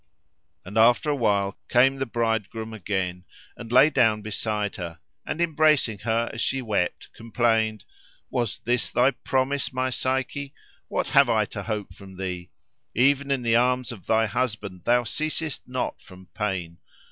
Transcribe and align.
And 0.65 0.79
after 0.79 1.11
a 1.11 1.15
while 1.15 1.59
came 1.69 1.97
the 1.97 2.07
bridegroom 2.07 2.73
again, 2.73 3.23
and 3.55 3.71
lay 3.71 3.91
down 3.91 4.23
beside 4.23 4.77
her, 4.77 4.97
and 5.27 5.39
embracing 5.39 5.99
her 5.99 6.27
as 6.33 6.41
she 6.41 6.59
wept, 6.59 7.13
complained, 7.13 7.85
"Was 8.31 8.57
this 8.61 8.91
thy 8.91 9.11
promise, 9.11 9.71
my 9.71 9.91
Psyche? 9.91 10.55
What 10.87 11.09
have 11.09 11.29
I 11.29 11.45
to 11.53 11.61
hope 11.61 11.93
from 11.93 12.17
thee? 12.17 12.49
Even 12.95 13.29
in 13.29 13.43
the 13.43 13.57
arms 13.57 13.91
of 13.91 14.07
thy 14.07 14.25
husband 14.25 14.85
thou 14.85 15.03
ceasest 15.03 15.67
not 15.67 16.01
from 16.01 16.25
pain. 16.33 16.79